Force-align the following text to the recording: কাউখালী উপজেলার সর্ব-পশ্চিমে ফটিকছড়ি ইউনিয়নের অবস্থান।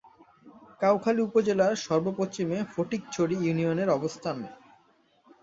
কাউখালী 0.81 1.21
উপজেলার 1.21 1.73
সর্ব-পশ্চিমে 1.77 2.57
ফটিকছড়ি 2.73 3.35
ইউনিয়নের 3.39 3.89
অবস্থান। 3.89 4.37